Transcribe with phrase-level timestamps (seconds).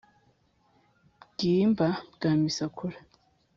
[1.31, 2.97] bwimba bwa misakura